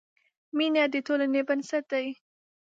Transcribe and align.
مینه 0.57 0.83
د 0.93 0.95
ټولنې 1.07 1.41
بنسټ 1.47 1.83
دی. 1.91 2.07